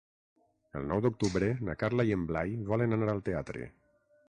[0.79, 3.71] El nou d'octubre na Carla i en Blai volen anar al teatre.